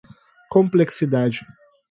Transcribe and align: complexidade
complexidade 0.53 1.45